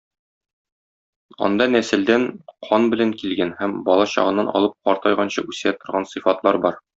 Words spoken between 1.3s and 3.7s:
Анда нәселдән "кан" белән килгән